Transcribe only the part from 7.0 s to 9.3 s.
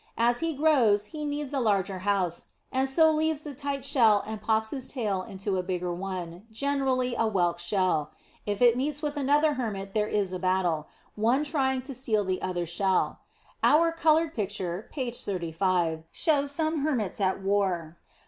a whelk shell. If he meets with